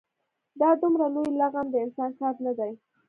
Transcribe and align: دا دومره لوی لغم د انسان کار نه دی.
دا 0.61 0.69
دومره 0.81 1.05
لوی 1.15 1.31
لغم 1.41 1.67
د 1.71 1.75
انسان 1.85 2.11
کار 2.19 2.35
نه 2.45 2.51
دی. 2.57 2.71